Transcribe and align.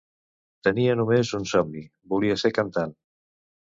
Tenia 0.67 0.95
només 1.03 1.33
un 1.41 1.47
somni: 1.53 1.87
volia 2.17 2.43
ser 2.47 2.57
cantant. 2.63 3.01